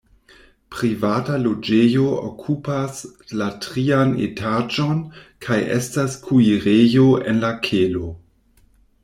[0.75, 3.03] Privata loĝejo okupas
[3.41, 5.05] la trian etaĝon
[5.49, 8.11] kaj estas kuirejo en la kelo.